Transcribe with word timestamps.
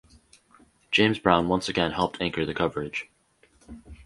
James 0.89 1.19
Brown 1.19 1.47
once 1.47 1.69
again 1.69 1.91
helped 1.91 2.19
anchor 2.19 2.43
the 2.43 2.55
coverage. 2.55 3.07